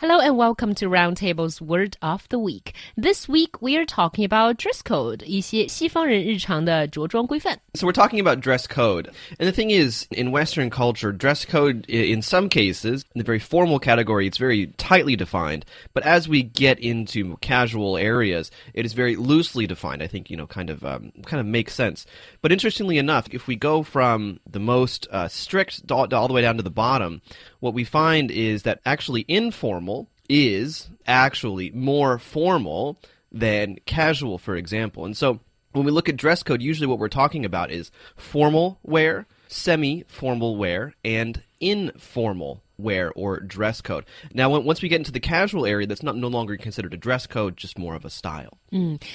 [0.00, 2.74] Hello and welcome to Roundtable's Word of the Week.
[2.98, 7.58] This week we are talking about dress code, 一些西方人日常的着装规范。
[7.72, 9.08] So we're talking about dress code.
[9.38, 13.24] And the thing is, in Western culture, dress code, i- in some cases, in the
[13.24, 15.62] very formal category, it's very tightly defined.
[15.94, 20.02] But as we get into casual areas, it is very loosely defined.
[20.02, 22.04] I think, you know, kind of, um, kind of makes sense.
[22.42, 26.42] But interestingly enough, if we go from the most uh, strict all, all the way
[26.42, 27.22] down to the bottom,
[27.60, 29.89] what we find is that actually informal
[30.31, 32.97] is actually more formal
[33.33, 35.03] than casual, for example.
[35.03, 35.41] And so
[35.73, 40.05] when we look at dress code, usually what we're talking about is formal wear, semi
[40.07, 44.04] formal wear, and informal wear or dress code.
[44.34, 46.98] Now, when, once we get into the casual area, that's not no longer considered a
[46.98, 48.58] dress code, just more of a style.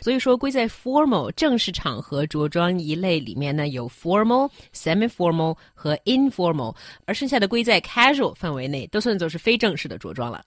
[0.00, 10.44] 所以说，归在 formal 正式场合着装一类里面呢，有 formal、semi-formal 和 informal，而剩下的归在 casual 范围内，都算作是非正式的着装了。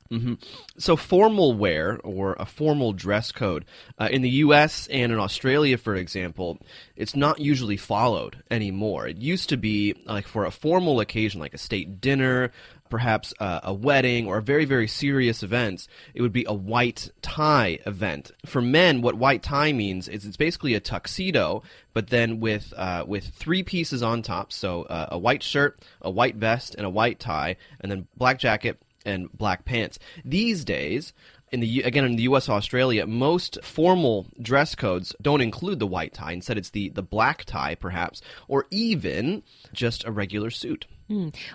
[0.77, 3.63] So, formal wear or a formal dress code
[3.97, 4.87] uh, in the U.S.
[4.87, 6.59] and in Australia, for example,
[6.95, 9.09] it's not usually followed anymore.
[9.09, 12.52] It used to be like for a formal occasion, like a state dinner,
[12.88, 15.88] perhaps a wedding or very very serious events.
[16.14, 18.30] It would be a white tie event.
[18.44, 21.62] For men, what white tie means is it's basically a tuxedo,
[21.92, 24.52] but then with uh, with three pieces on top.
[24.52, 28.38] So uh, a white shirt, a white vest, and a white tie, and then black
[28.38, 29.98] jacket and black pants.
[30.24, 31.12] These days,
[31.52, 32.48] in the again in the U.S.
[32.48, 36.32] Australia, most formal dress codes don't include the white tie.
[36.32, 40.86] Instead, it's the the black tie, perhaps, or even just a regular suit.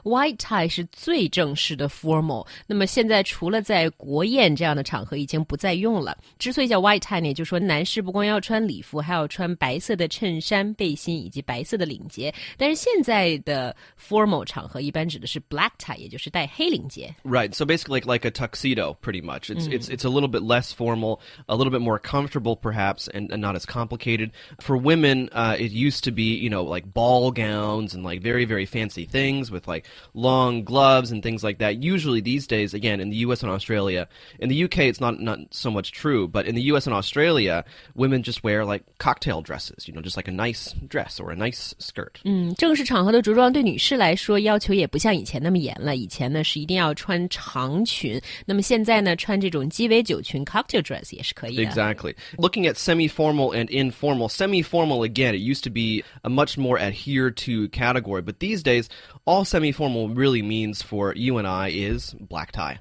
[0.05, 6.15] White tie 是最正式的 formal，那么现在除了在国宴这样的场合已经不再用了。
[6.39, 12.35] 之所以叫 white tie 呢，也就是说男士不光要穿礼服，还要穿白色的衬衫、背心以及白色的领结。
[12.59, 17.15] 但是现在的 formal 场合一般指的是 black tie，也就是戴黑领结。
[17.25, 17.55] Right.
[17.55, 19.51] So basically, like like a tuxedo, pretty much.
[19.51, 23.31] It's it's it's a little bit less formal, a little bit more comfortable, perhaps, and,
[23.31, 24.31] and not as complicated.
[24.61, 28.45] For women, uh, it used to be you know like ball gowns and like very
[28.45, 31.83] very fancy things with like long gloves and things like that.
[31.83, 33.43] Usually these days, again in the U.S.
[33.43, 34.09] and Australia,
[34.39, 34.89] in the U.K.
[34.89, 36.87] it's not not so much true, but in the U.S.
[36.87, 37.65] and Australia,
[37.95, 39.89] women just wear like cocktail dresses.
[39.89, 42.21] You know, just like a nice dress or a nice skirt.
[42.25, 45.97] 嗯，正式场合的着装对女士来说要求也不像以前那么严了。
[45.97, 51.63] 以前呢是一定要穿长裙，那么现在呢穿这种鸡尾酒裙 cocktail dress 也是可以的。
[51.63, 52.15] Exactly.
[52.37, 56.59] Looking at semi formal and informal, semi formal again, it used to be a much
[56.59, 58.89] more adhered to category, but these days,
[59.32, 62.80] all semi formal really means for you and I is black tie.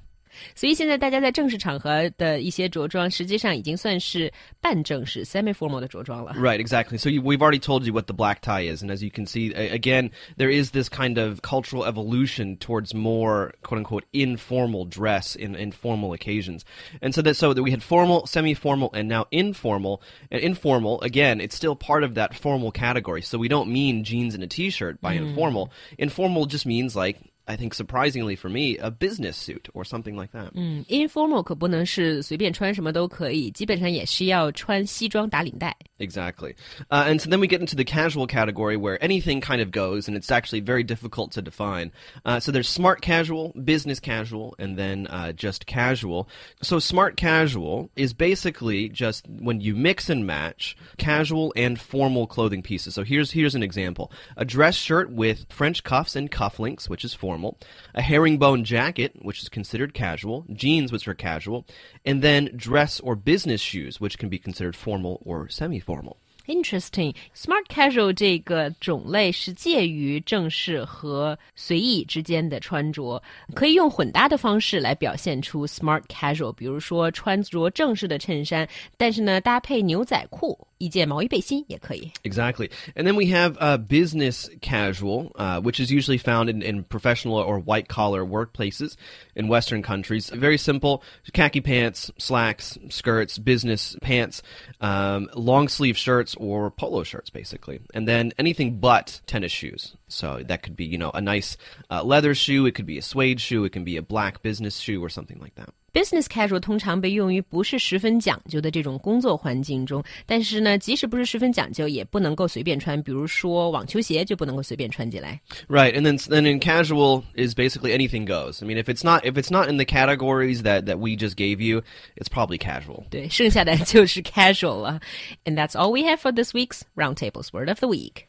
[0.54, 4.30] 所以现在大家在正式场合的一些着装，实际上已经算是
[4.60, 6.34] 半正式 （semi-formal） 的着装了。
[6.34, 6.98] Right, exactly.
[6.98, 9.24] So you, we've already told you what the black tie is, and as you can
[9.24, 14.84] see, a- again, there is this kind of cultural evolution towards more "quote unquote" informal
[14.84, 16.66] dress in, in formal occasions,
[17.00, 20.02] and so that so that we had formal, semi-formal, and now informal.
[20.30, 23.22] And informal, again, it's still part of that formal category.
[23.22, 25.70] So we don't mean jeans and a t-shirt by informal.
[25.96, 27.16] Informal just means like.
[27.50, 30.50] I think surprisingly for me, a business suit or something like that.
[30.54, 35.76] 嗯，informal 可不能是随便穿什么都可以，基本上也是要穿西装打领带。
[36.01, 36.55] Exactly.
[36.89, 40.07] Uh, and so then we get into the casual category where anything kind of goes,
[40.07, 41.91] and it's actually very difficult to define.
[42.25, 46.27] Uh, so there's smart casual, business casual, and then uh, just casual.
[46.63, 52.63] So smart casual is basically just when you mix and match casual and formal clothing
[52.63, 52.95] pieces.
[52.95, 57.13] So here's here's an example: a dress shirt with French cuffs and cufflinks, which is
[57.13, 57.59] formal,
[57.93, 61.67] a herringbone jacket, which is considered casual, jeans, which are casual,
[62.03, 66.15] and then dress or business shoes, which can be considered formal or semi-formal formal
[66.48, 67.12] Interesting.
[67.34, 73.20] Smart casual 这个种类是介于正式和随意之间的穿着，
[73.52, 76.52] 可以用混搭的方式来表现出 smart casual。
[76.52, 82.08] 比如说穿着正式的衬衫，但是呢搭配牛仔裤、一件毛衣背心也可以。
[82.22, 82.70] Exactly.
[82.94, 87.38] And then we have uh, business casual, uh, which is usually found in, in professional
[87.38, 88.92] or white collar workplaces
[89.34, 90.30] in Western countries.
[90.30, 94.44] Very simple khaki pants, slacks, skirts, business pants,
[94.80, 95.98] um, long sleeve
[96.31, 97.79] shirts, or polo shirts, basically.
[97.93, 99.95] And then anything but tennis shoes.
[100.07, 101.57] So that could be, you know, a nice
[101.89, 104.77] uh, leather shoe, it could be a suede shoe, it can be a black business
[104.77, 113.02] shoe, or something like that Business casual 通常被用于不是十分讲究的这种工作环境中，但是呢，即使不是十分讲究，也不能够随便穿。
[113.02, 115.40] 比如说网球鞋就不能够随便穿进来。
[115.68, 118.62] Right, and then then in casual is basically anything goes.
[118.62, 121.36] I mean, if it's not if it's not in the categories that that we just
[121.36, 121.80] gave you,
[122.14, 123.04] it's probably casual.
[123.08, 125.00] 对，剩下的就是 casual 了。
[125.46, 128.26] And that's all we have for this week's Roundtable's Word of the Week.